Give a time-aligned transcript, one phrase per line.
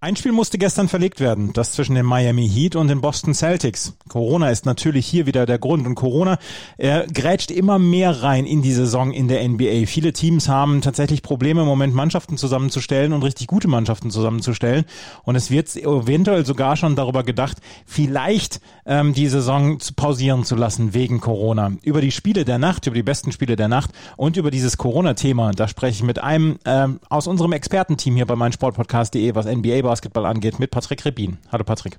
[0.00, 3.94] Ein Spiel musste gestern verlegt werden, das zwischen den Miami Heat und den Boston Celtics.
[4.08, 6.38] Corona ist natürlich hier wieder der Grund und Corona
[6.76, 9.86] er grätscht immer mehr rein in die Saison in der NBA.
[9.86, 14.84] Viele Teams haben tatsächlich Probleme im Moment Mannschaften zusammenzustellen und richtig gute Mannschaften zusammenzustellen
[15.24, 20.54] und es wird eventuell sogar schon darüber gedacht, vielleicht ähm, die Saison zu pausieren zu
[20.54, 21.72] lassen wegen Corona.
[21.82, 25.50] Über die Spiele der Nacht, über die besten Spiele der Nacht und über dieses Corona-Thema,
[25.50, 30.26] da spreche ich mit einem ähm, aus unserem Expertenteam hier bei meinsportpodcast.de, was NBA Basketball
[30.26, 31.38] angeht, mit Patrick Rebin.
[31.50, 31.98] Hallo Patrick.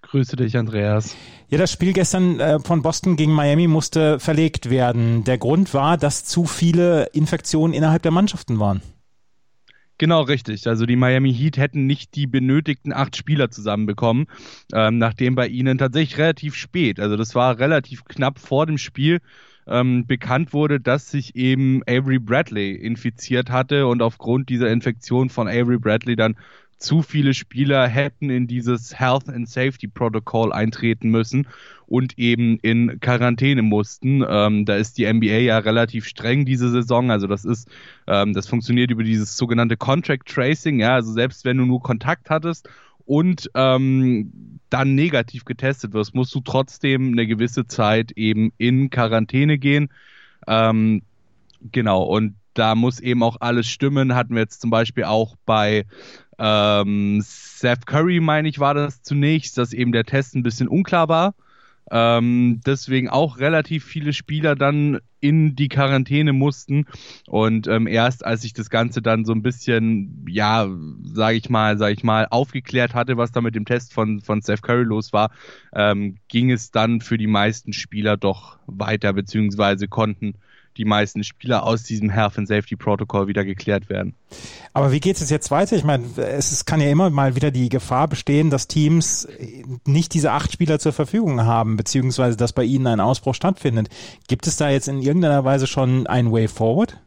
[0.00, 1.14] Grüße dich, Andreas.
[1.50, 5.24] Ja, das Spiel gestern äh, von Boston gegen Miami musste verlegt werden.
[5.24, 8.80] Der Grund war, dass zu viele Infektionen innerhalb der Mannschaften waren.
[9.98, 10.66] Genau, richtig.
[10.66, 14.28] Also die Miami Heat hätten nicht die benötigten acht Spieler zusammenbekommen,
[14.72, 19.20] ähm, nachdem bei ihnen tatsächlich relativ spät, also das war relativ knapp vor dem Spiel,
[19.66, 25.48] ähm, bekannt wurde, dass sich eben Avery Bradley infiziert hatte und aufgrund dieser Infektion von
[25.48, 26.36] Avery Bradley dann
[26.80, 31.46] zu viele Spieler hätten in dieses Health and Safety Protocol eintreten müssen
[31.86, 34.24] und eben in Quarantäne mussten.
[34.26, 37.10] Ähm, da ist die NBA ja relativ streng diese Saison.
[37.10, 37.68] Also das ist,
[38.06, 40.80] ähm, das funktioniert über dieses sogenannte Contract Tracing.
[40.80, 42.68] Ja, also selbst wenn du nur Kontakt hattest
[43.04, 49.58] und ähm, dann negativ getestet wirst, musst du trotzdem eine gewisse Zeit eben in Quarantäne
[49.58, 49.90] gehen.
[50.46, 51.02] Ähm,
[51.72, 54.14] genau, und da muss eben auch alles stimmen.
[54.14, 55.86] Hatten wir jetzt zum Beispiel auch bei
[56.40, 61.08] ähm, Seth Curry, meine ich, war das zunächst, dass eben der Test ein bisschen unklar
[61.08, 61.34] war.
[61.90, 66.86] Ähm, deswegen auch relativ viele Spieler dann in die Quarantäne mussten.
[67.26, 70.68] Und ähm, erst als ich das Ganze dann so ein bisschen, ja,
[71.02, 74.40] sage ich mal, sage ich mal, aufgeklärt hatte, was da mit dem Test von, von
[74.40, 75.30] Seth Curry los war,
[75.74, 80.36] ähm, ging es dann für die meisten Spieler doch weiter, beziehungsweise konnten
[80.76, 84.14] die meisten Spieler aus diesem Health and Safety Protocol wieder geklärt werden.
[84.72, 85.76] Aber wie geht es jetzt weiter?
[85.76, 89.28] Ich meine, es kann ja immer mal wieder die Gefahr bestehen, dass Teams
[89.86, 93.88] nicht diese acht Spieler zur Verfügung haben, beziehungsweise dass bei ihnen ein Ausbruch stattfindet.
[94.28, 96.98] Gibt es da jetzt in irgendeiner Weise schon ein Way forward?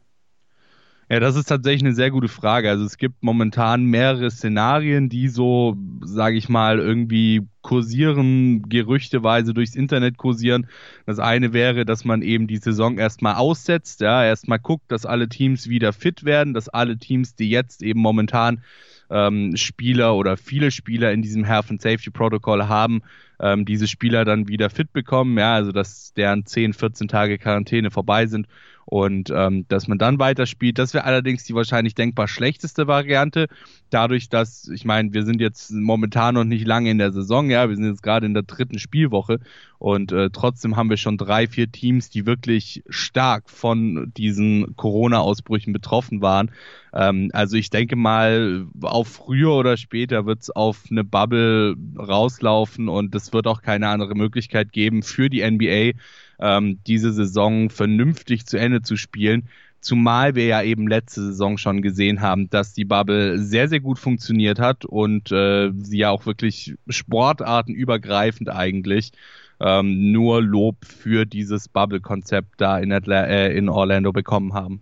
[1.13, 2.71] Ja, das ist tatsächlich eine sehr gute Frage.
[2.71, 9.75] Also es gibt momentan mehrere Szenarien, die so, sage ich mal, irgendwie kursieren, gerüchteweise durchs
[9.75, 10.65] Internet kursieren.
[11.05, 15.29] Das eine wäre, dass man eben die Saison erstmal aussetzt, ja, erstmal guckt, dass alle
[15.29, 18.63] Teams wieder fit werden, dass alle Teams, die jetzt eben momentan
[19.11, 23.03] ähm, Spieler oder viele Spieler in diesem Health and Safety Protocol haben,
[23.39, 27.91] ähm, diese Spieler dann wieder fit bekommen, ja, also dass deren 10, 14 Tage Quarantäne
[27.91, 28.47] vorbei sind
[28.85, 30.77] und ähm, dass man dann weiterspielt.
[30.77, 33.47] Das wäre allerdings die wahrscheinlich denkbar schlechteste Variante,
[33.89, 37.69] dadurch, dass, ich meine, wir sind jetzt momentan noch nicht lange in der Saison, ja,
[37.69, 39.39] wir sind jetzt gerade in der dritten Spielwoche
[39.83, 45.73] und äh, trotzdem haben wir schon drei, vier Teams, die wirklich stark von diesen Corona-Ausbrüchen
[45.73, 46.51] betroffen waren.
[46.93, 52.87] Ähm, also ich denke mal, auf früher oder später wird es auf eine Bubble rauslaufen
[52.87, 55.99] und es wird auch keine andere Möglichkeit geben für die NBA,
[56.43, 59.47] ähm, diese Saison vernünftig zu Ende zu spielen.
[59.79, 63.99] Zumal wir ja eben letzte Saison schon gesehen haben, dass die Bubble sehr, sehr gut
[63.99, 69.11] funktioniert hat und äh, sie ja auch wirklich sportartenübergreifend eigentlich
[69.59, 74.81] ähm, nur Lob für dieses Bubble-Konzept da in, Atla äh, in Orlando bekommen haben.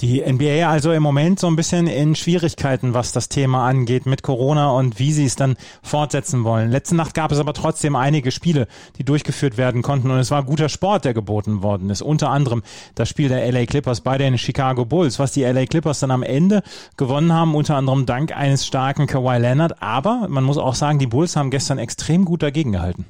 [0.00, 4.22] Die NBA also im Moment so ein bisschen in Schwierigkeiten, was das Thema angeht mit
[4.22, 6.70] Corona und wie sie es dann fortsetzen wollen.
[6.70, 10.44] Letzte Nacht gab es aber trotzdem einige Spiele, die durchgeführt werden konnten und es war
[10.44, 12.02] guter Sport, der geboten worden ist.
[12.02, 12.62] Unter anderem
[12.94, 16.22] das Spiel der LA Clippers bei den Chicago Bulls, was die LA Clippers dann am
[16.22, 16.62] Ende
[16.96, 19.82] gewonnen haben, unter anderem dank eines starken Kawhi Leonard.
[19.82, 23.06] Aber man muss auch sagen, die Bulls haben gestern extrem gut dagegen gehalten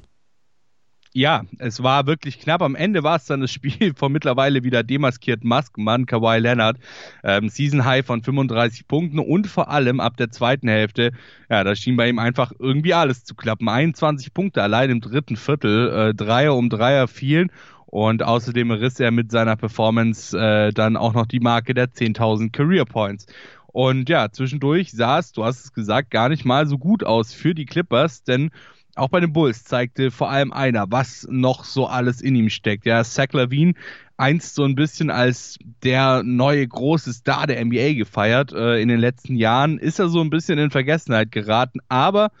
[1.13, 2.61] ja, es war wirklich knapp.
[2.61, 6.77] Am Ende war es dann das Spiel von mittlerweile wieder demaskierten Maskenmann Kawhi Leonard.
[7.23, 11.11] Ähm, Season High von 35 Punkten und vor allem ab der zweiten Hälfte,
[11.49, 13.67] ja, da schien bei ihm einfach irgendwie alles zu klappen.
[13.67, 17.51] 21 Punkte allein im dritten Viertel, äh, Dreier um Dreier fielen
[17.87, 22.51] und außerdem riss er mit seiner Performance äh, dann auch noch die Marke der 10.000
[22.51, 23.25] Career Points.
[23.71, 27.33] Und ja, zwischendurch sah es, du hast es gesagt, gar nicht mal so gut aus
[27.33, 28.51] für die Clippers, denn
[28.99, 32.85] auch bei den Bulls zeigte vor allem einer, was noch so alles in ihm steckt.
[32.85, 33.73] Ja, Zach Lavine
[34.17, 38.51] einst so ein bisschen als der neue große Star der NBA gefeiert.
[38.51, 42.31] Äh, in den letzten Jahren ist er so ein bisschen in Vergessenheit geraten, aber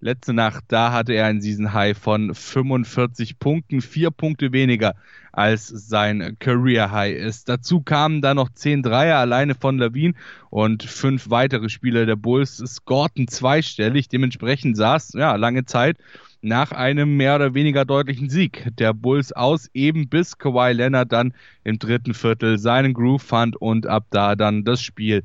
[0.00, 4.94] letzte Nacht, da hatte er ein Season High von 45 Punkten, vier Punkte weniger
[5.32, 7.48] als sein Career High ist.
[7.48, 10.14] Dazu kamen dann noch zehn Dreier alleine von Lavine
[10.50, 14.08] und fünf weitere Spieler der Bulls scorten zweistellig.
[14.08, 15.98] Dementsprechend saß ja lange Zeit
[16.40, 21.34] nach einem mehr oder weniger deutlichen Sieg der Bulls aus, eben bis Kawhi Leonard dann
[21.64, 25.22] im dritten Viertel seinen Groove fand und ab da dann das Spiel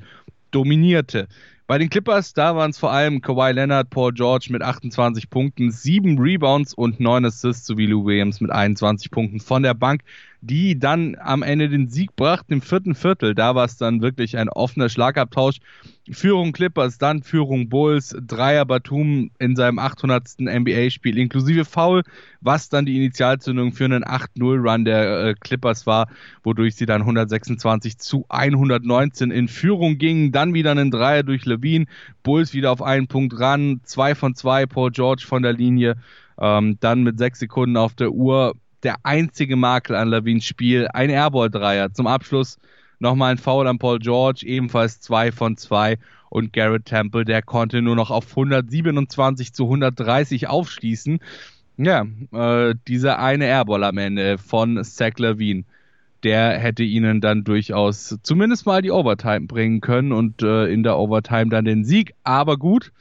[0.51, 1.27] dominierte.
[1.71, 5.71] Bei den Clippers, da waren es vor allem Kawhi Leonard, Paul George mit 28 Punkten,
[5.71, 10.01] 7 Rebounds und 9 Assists sowie Lou Williams mit 21 Punkten von der Bank
[10.41, 13.35] die dann am Ende den Sieg brachten im vierten Viertel.
[13.35, 15.57] Da war es dann wirklich ein offener Schlagabtausch.
[16.12, 20.39] Führung Clippers, dann Führung Bulls, Dreier Batum in seinem 800.
[20.39, 22.01] NBA-Spiel inklusive Foul,
[22.41, 26.07] was dann die Initialzündung für einen 8-0-Run der äh, Clippers war,
[26.44, 30.31] wodurch sie dann 126 zu 119 in Führung gingen.
[30.31, 31.86] Dann wieder einen Dreier durch Levine,
[32.24, 35.96] Bulls wieder auf einen Punkt ran, zwei von zwei, Paul George von der Linie.
[36.40, 40.88] Ähm, dann mit sechs Sekunden auf der Uhr der einzige Makel an Lavins Spiel.
[40.88, 41.94] Ein Airball-Dreier.
[41.94, 42.58] Zum Abschluss
[43.00, 45.98] nochmal ein Foul an Paul George, ebenfalls zwei von zwei.
[46.30, 51.19] Und Garrett Temple, der konnte nur noch auf 127 zu 130 aufschließen.
[51.78, 55.66] Ja, äh, dieser eine Airball am Ende von Zach Lavine,
[56.23, 60.97] der hätte ihnen dann durchaus zumindest mal die Overtime bringen können und äh, in der
[60.97, 62.13] Overtime dann den Sieg.
[62.23, 62.91] Aber gut,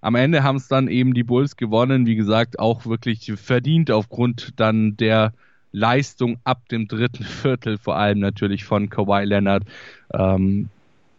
[0.00, 4.52] am Ende haben es dann eben die Bulls gewonnen, wie gesagt, auch wirklich verdient aufgrund
[4.56, 5.32] dann der
[5.72, 9.64] Leistung ab dem dritten Viertel, vor allem natürlich von Kawhi Leonard.
[10.12, 10.68] Ähm,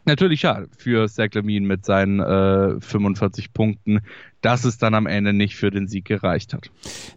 [0.07, 4.01] natürlich ja für Zach Lavine mit seinen äh, 45 Punkten,
[4.41, 6.69] dass es dann am Ende nicht für den Sieg gereicht hat.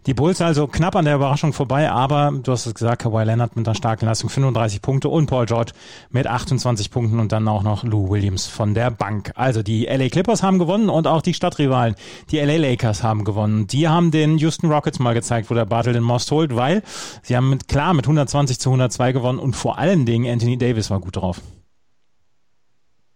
[0.05, 3.55] Die Bulls also knapp an der Überraschung vorbei, aber du hast es gesagt, Kawhi Leonard
[3.55, 5.71] mit einer starken Leistung 35 Punkte und Paul George
[6.09, 9.31] mit 28 Punkten und dann auch noch Lou Williams von der Bank.
[9.35, 11.95] Also die LA Clippers haben gewonnen und auch die Stadtrivalen,
[12.31, 13.67] die LA Lakers haben gewonnen.
[13.67, 16.81] Die haben den Houston Rockets mal gezeigt, wo der Bartel den Most holt, weil
[17.21, 20.89] sie haben mit, klar mit 120 zu 102 gewonnen und vor allen Dingen Anthony Davis
[20.89, 21.41] war gut drauf.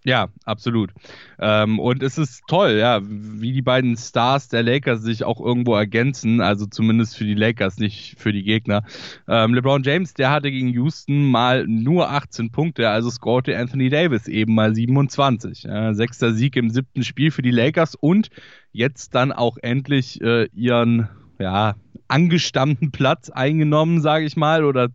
[0.06, 0.92] Ja, absolut.
[1.40, 5.74] Ähm, und es ist toll, ja, wie die beiden Stars der Lakers sich auch irgendwo
[5.74, 8.84] ergänzen, also zumindest für die Lakers, nicht für die Gegner.
[9.28, 14.28] Ähm, LeBron James, der hatte gegen Houston mal nur 18 Punkte, also scorte Anthony Davis
[14.28, 15.66] eben mal 27.
[15.66, 18.30] Äh, sechster Sieg im siebten Spiel für die Lakers und
[18.72, 21.10] jetzt dann auch endlich äh, ihren,
[21.40, 21.76] ja,
[22.08, 24.90] angestammten Platz eingenommen, sage ich mal, oder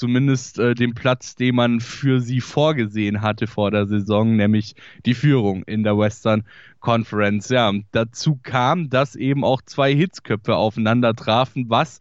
[0.00, 4.74] zumindest äh, den Platz, den man für sie vorgesehen hatte vor der Saison, nämlich
[5.04, 6.44] die Führung in der Western
[6.80, 7.50] Conference.
[7.50, 12.00] Ja, dazu kam, dass eben auch zwei Hitzköpfe aufeinander trafen, was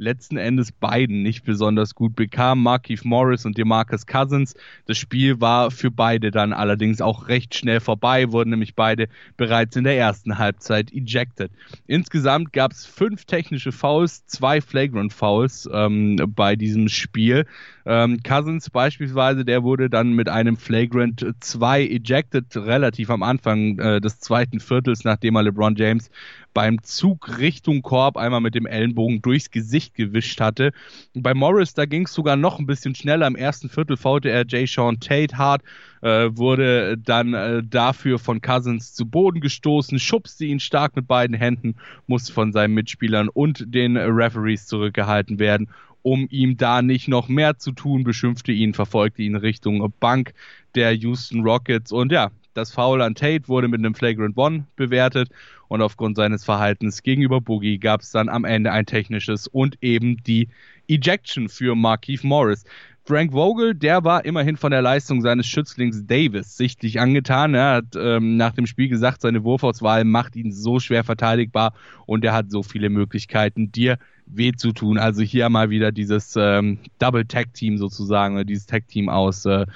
[0.00, 2.62] letzten Endes beiden nicht besonders gut bekam.
[2.62, 4.54] Markeith Morris und DeMarcus Cousins.
[4.86, 9.76] Das Spiel war für beide dann allerdings auch recht schnell vorbei, wurden nämlich beide bereits
[9.76, 11.52] in der ersten Halbzeit ejected.
[11.86, 17.46] Insgesamt gab es fünf technische Fouls, zwei Flagrant Fouls ähm, bei diesem Spiel.
[17.92, 24.00] Ähm, Cousins beispielsweise, der wurde dann mit einem Flagrant 2 ejected, relativ am Anfang äh,
[24.00, 26.08] des zweiten Viertels, nachdem er LeBron James
[26.54, 30.70] beim Zug Richtung Korb einmal mit dem Ellenbogen durchs Gesicht gewischt hatte.
[31.14, 33.26] Bei Morris, da ging es sogar noch ein bisschen schneller.
[33.26, 35.62] Im ersten Viertel faulte er Jay Sean Tate hart,
[36.02, 41.34] äh, wurde dann äh, dafür von Cousins zu Boden gestoßen, schubste ihn stark mit beiden
[41.34, 41.74] Händen,
[42.06, 45.68] musste von seinen Mitspielern und den Referees zurückgehalten werden
[46.02, 50.34] um ihm da nicht noch mehr zu tun, beschimpfte ihn, verfolgte ihn Richtung Bank
[50.74, 55.30] der Houston Rockets und ja, das Foul an Tate wurde mit einem Flagrant One bewertet
[55.68, 60.22] und aufgrund seines Verhaltens gegenüber Boogie gab es dann am Ende ein technisches und eben
[60.24, 60.48] die
[60.88, 62.64] Ejection für Markeith Morris.
[63.04, 67.54] Frank Vogel, der war immerhin von der Leistung seines Schützlings Davis sichtlich angetan.
[67.54, 71.72] Er hat ähm, nach dem Spiel gesagt, seine Wurfauswahl macht ihn so schwer verteidigbar
[72.06, 73.98] und er hat so viele Möglichkeiten, dir
[74.32, 74.98] weh zu tun.
[74.98, 79.44] Also hier mal wieder dieses ähm, Double Tag Team sozusagen, oder dieses Tag Team aus
[79.44, 79.66] äh,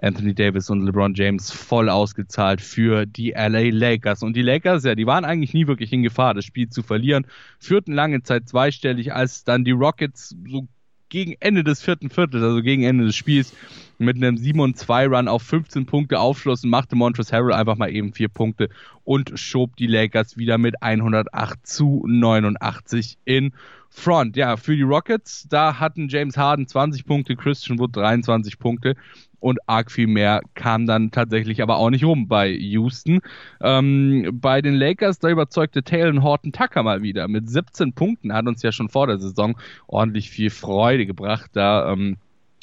[0.00, 4.22] Anthony Davis und LeBron James voll ausgezahlt für die LA Lakers.
[4.22, 7.26] Und die Lakers, ja, die waren eigentlich nie wirklich in Gefahr, das Spiel zu verlieren,
[7.58, 10.66] führten lange Zeit zweistellig, als dann die Rockets so
[11.14, 13.52] gegen Ende des vierten Viertels, also gegen Ende des Spiels,
[13.98, 18.68] mit einem 7-2-Run auf 15 Punkte aufschlossen, machte Montrezl Harrell einfach mal eben vier Punkte
[19.04, 23.52] und schob die Lakers wieder mit 108 zu 89 in
[23.90, 24.36] Front.
[24.36, 28.96] Ja, für die Rockets, da hatten James Harden 20 Punkte, Christian Wood 23 Punkte
[29.44, 33.20] und arg viel mehr kam dann tatsächlich aber auch nicht rum bei Houston.
[33.60, 38.46] Ähm, bei den Lakers, da überzeugte Taylor Horton Tucker mal wieder mit 17 Punkten, hat
[38.46, 39.54] uns ja schon vor der Saison
[39.86, 41.50] ordentlich viel Freude gebracht.
[41.52, 42.16] Da ähm,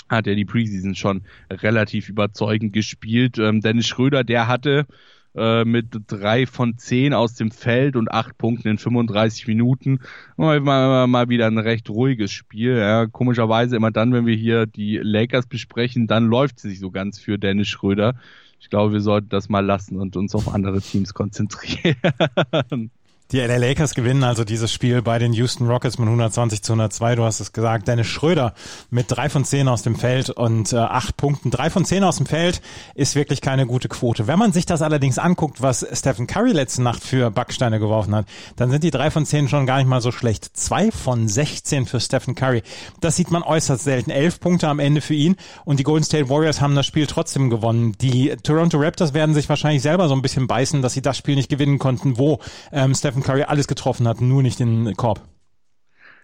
[0.09, 1.21] hat er die Preseason schon
[1.51, 3.37] relativ überzeugend gespielt.
[3.37, 4.87] Ähm, Dennis Schröder, der hatte
[5.35, 9.99] äh, mit drei von zehn aus dem Feld und acht Punkten in 35 Minuten.
[10.37, 12.77] Mal, mal, mal wieder ein recht ruhiges Spiel.
[12.77, 13.07] Ja.
[13.07, 17.19] Komischerweise immer dann, wenn wir hier die Lakers besprechen, dann läuft es sich so ganz
[17.19, 18.15] für Dennis Schröder.
[18.59, 21.95] Ich glaube, wir sollten das mal lassen und uns auf andere Teams konzentrieren.
[23.31, 27.15] Die LA Lakers gewinnen also dieses Spiel bei den Houston Rockets mit 120 zu 102.
[27.15, 27.87] Du hast es gesagt.
[27.87, 28.53] Dennis Schröder
[28.89, 30.85] mit drei von zehn aus dem Feld und äh,
[31.15, 31.49] Punkten.
[31.49, 32.61] Drei von zehn aus dem Feld
[32.93, 34.27] ist wirklich keine gute Quote.
[34.27, 38.25] Wenn man sich das allerdings anguckt, was Stephen Curry letzte Nacht für Backsteine geworfen hat,
[38.57, 40.57] dann sind die drei von zehn schon gar nicht mal so schlecht.
[40.57, 42.63] Zwei von 16 für Stephen Curry.
[42.99, 44.11] Das sieht man äußerst selten.
[44.11, 47.49] Elf Punkte am Ende für ihn und die Golden State Warriors haben das Spiel trotzdem
[47.49, 47.95] gewonnen.
[48.01, 51.35] Die Toronto Raptors werden sich wahrscheinlich selber so ein bisschen beißen, dass sie das Spiel
[51.35, 52.41] nicht gewinnen konnten, wo
[52.73, 55.21] ähm, Stephen Stephen Curry alles getroffen hat, nur nicht den Korb.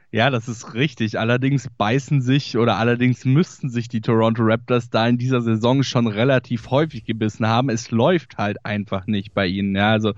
[0.10, 1.20] Ja, das ist richtig.
[1.20, 6.08] Allerdings beißen sich oder allerdings müssten sich die Toronto Raptors da in dieser Saison schon
[6.08, 7.70] relativ häufig gebissen haben.
[7.70, 9.76] Es läuft halt einfach nicht bei ihnen.
[9.76, 10.14] Ja, also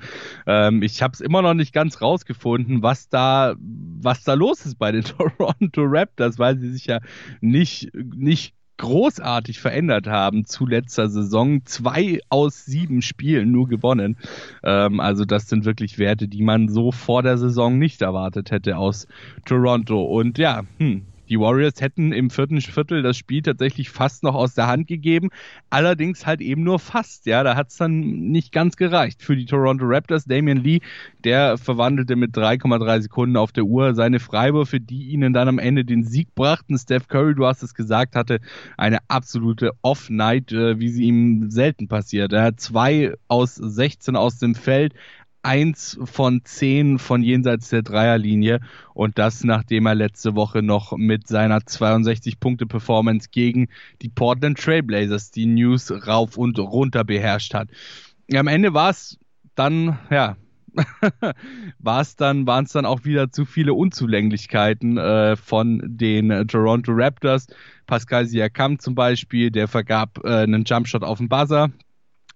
[0.45, 4.77] ähm, ich habe es immer noch nicht ganz rausgefunden, was da was da los ist
[4.77, 6.99] bei den Toronto Raptors, weil sie sich ja
[7.41, 11.61] nicht nicht großartig verändert haben zu letzter Saison.
[11.65, 14.17] Zwei aus sieben Spielen nur gewonnen.
[14.63, 18.77] Ähm, also das sind wirklich Werte, die man so vor der Saison nicht erwartet hätte
[18.77, 19.07] aus
[19.45, 20.01] Toronto.
[20.03, 24.55] Und ja, hm, die Warriors hätten im vierten Viertel das Spiel tatsächlich fast noch aus
[24.55, 25.29] der Hand gegeben,
[25.69, 27.25] allerdings halt eben nur fast.
[27.25, 30.25] Ja, da hat es dann nicht ganz gereicht für die Toronto Raptors.
[30.25, 30.79] Damian Lee,
[31.23, 35.85] der verwandelte mit 3,3 Sekunden auf der Uhr seine Freiwürfe, die ihnen dann am Ende
[35.85, 36.77] den Sieg brachten.
[36.77, 38.39] Steph Curry, du hast es gesagt, hatte
[38.77, 42.33] eine absolute Off-Night, äh, wie sie ihm selten passiert.
[42.33, 44.93] Er hat zwei aus 16 aus dem Feld,
[45.49, 48.59] eins von zehn von jenseits der Dreierlinie
[48.93, 53.67] und das nachdem er letzte Woche noch mit seiner 62 Punkte Performance gegen
[54.03, 57.69] die Portland Trailblazers die News rauf und runter beherrscht hat.
[58.31, 59.17] Am Ende war es
[59.55, 60.37] dann, ja,
[61.79, 66.91] war es dann, waren es dann auch wieder zu viele Unzulänglichkeiten äh, von den Toronto
[66.93, 67.47] Raptors.
[67.87, 71.71] Pascal Siakam zum Beispiel, der vergab äh, einen Jumpshot auf den Buzzer,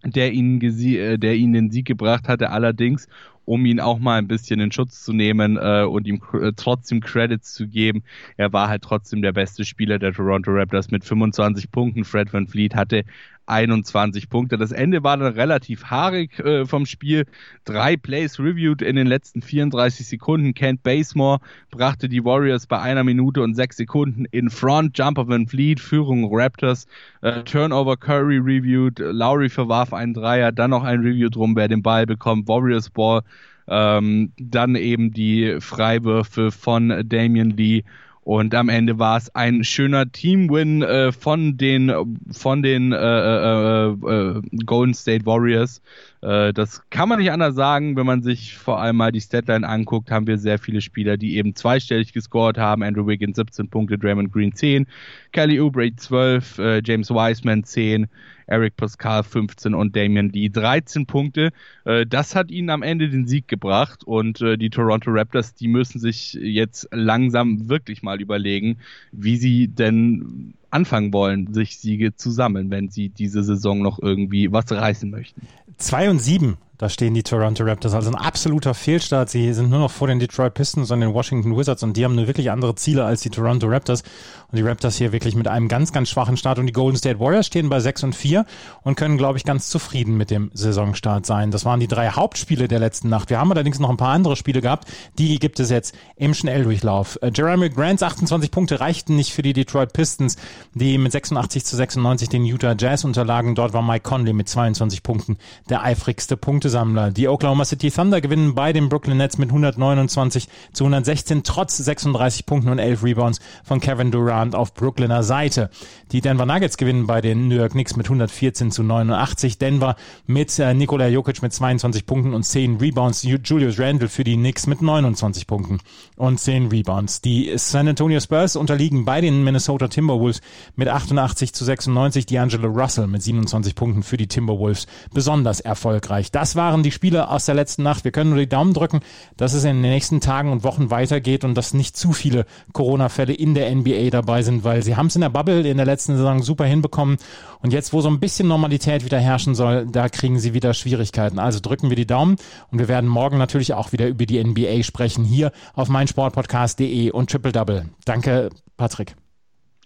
[0.06, 2.50] der ihnen, äh, der ihnen den Sieg gebracht hatte.
[2.50, 3.08] Allerdings,
[3.46, 7.02] um ihn auch mal ein bisschen in Schutz zu nehmen äh, und ihm äh, trotzdem
[7.02, 8.04] Credits zu geben,
[8.38, 12.06] er war halt trotzdem der beste Spieler der Toronto Raptors mit 25 Punkten.
[12.06, 13.04] Fred Van Fleet hatte
[13.46, 14.58] 21 Punkte.
[14.58, 17.26] Das Ende war dann relativ haarig äh, vom Spiel.
[17.66, 20.54] Drei Plays reviewed in den letzten 34 Sekunden.
[20.54, 21.40] Kent Basemore
[21.72, 24.98] brachte die Warriors bei einer Minute und sechs Sekunden in Front.
[24.98, 26.88] Jumper Van Fleet, Führung Raptors.
[27.22, 29.00] Äh, Turnover Curry reviewed.
[29.00, 30.52] Lowry verwarf einen Dreier.
[30.52, 32.48] Dann noch ein Review drum, wer den Ball bekommt.
[32.48, 33.22] Warriors Ball.
[33.68, 37.84] Ähm, dann eben die Freiwürfe von Damian Lee
[38.24, 41.92] und am Ende war es ein schöner Teamwin äh, von den
[42.32, 45.82] von den äh, äh, äh, Golden State Warriors.
[46.24, 49.68] Äh, das kann man nicht anders sagen, wenn man sich vor allem mal die Statline
[49.68, 52.82] anguckt, haben wir sehr viele Spieler, die eben zweistellig gescored haben.
[52.82, 54.88] Andrew Wiggins 17 Punkte, Draymond Green 10,
[55.34, 58.08] Kelly Oubre 12, äh, James Wiseman 10,
[58.48, 61.52] Eric Pascal 15 und Damian Lee 13 Punkte.
[61.84, 65.68] Äh, das hat ihnen am Ende den Sieg gebracht und äh, die Toronto Raptors, die
[65.68, 68.78] müssen sich jetzt langsam wirklich mal überlegen,
[69.12, 74.52] wie sie denn anfangen wollen, sich Siege zu sammeln, wenn sie diese Saison noch irgendwie
[74.52, 75.42] was reißen möchten.
[75.78, 77.94] 2 und 7 da stehen die Toronto Raptors.
[77.94, 79.30] Also ein absoluter Fehlstart.
[79.30, 82.14] Sie sind nur noch vor den Detroit Pistons und den Washington Wizards und die haben
[82.14, 84.04] nur wirklich andere Ziele als die Toronto Raptors.
[84.52, 86.60] Und die Raptors hier wirklich mit einem ganz, ganz schwachen Start.
[86.60, 88.46] Und die Golden State Warriors stehen bei 6 und 4
[88.84, 91.52] und können, glaube ich, ganz zufrieden mit dem Saisonstart sein.
[91.52, 93.30] Das waren die drei Hauptspiele der letzten Nacht.
[93.30, 94.88] Wir haben allerdings noch ein paar andere Spiele gehabt.
[95.18, 97.18] Die gibt es jetzt im Schnelldurchlauf.
[97.22, 100.36] Äh, Jeremy Grants 28 Punkte reichten nicht für die Detroit Pistons,
[100.74, 103.56] die mit 86 zu 96 den Utah Jazz unterlagen.
[103.56, 105.38] Dort war Mike Conley mit 22 Punkten
[105.70, 107.12] der eifrigste Punkte Punktesammler.
[107.12, 112.48] Die Oklahoma City Thunder gewinnen bei den Brooklyn Nets mit 129 zu 116, trotz 36
[112.48, 115.70] Punkten und 11 Rebounds von Kevin Durant auf Brooklyner Seite.
[116.12, 119.60] Die Denver Nuggets gewinnen bei den New York Knicks mit 114 zu 89.
[119.60, 123.24] Denver mit äh, Nikola Jokic mit 22 Punkten und 10 Rebounds.
[123.24, 125.80] Julius Randle für die Knicks mit 29 Punkten
[126.18, 127.22] und 10 Rebounds.
[127.22, 130.42] Die San Antonio Spurs unterliegen bei den Minnesota Timberwolves
[130.76, 132.26] mit 88 zu 96.
[132.26, 136.32] D'Angelo Russell mit 27 Punkten für die Timberwolves besonders erfolgreich.
[136.32, 138.04] Das war waren die Spiele aus der letzten Nacht.
[138.04, 139.02] Wir können nur die Daumen drücken,
[139.38, 143.34] dass es in den nächsten Tagen und Wochen weitergeht und dass nicht zu viele Corona-Fälle
[143.34, 146.16] in der NBA dabei sind, weil sie haben es in der Bubble in der letzten
[146.16, 147.18] Saison super hinbekommen.
[147.62, 151.40] Und jetzt, wo so ein bisschen Normalität wieder herrschen soll, da kriegen sie wieder Schwierigkeiten.
[151.40, 152.38] Also drücken wir die Daumen
[152.72, 157.30] und wir werden morgen natürlich auch wieder über die NBA sprechen, hier auf meinsportpodcast.de und
[157.30, 157.90] Triple Double.
[158.06, 159.16] Danke, Patrick.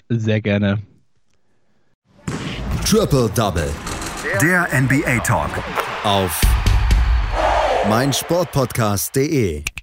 [0.10, 0.82] Sehr gerne.
[2.86, 3.70] Triple Double.
[4.42, 5.50] Der NBA Talk.
[6.04, 6.42] Auf
[7.86, 9.77] meinsportpodcast.de